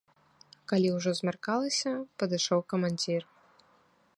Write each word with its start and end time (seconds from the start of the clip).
Калі 0.71 0.89
ўжо 0.93 1.11
змяркалася, 1.19 1.91
падышоў 2.23 2.59
камандзір. 2.75 3.21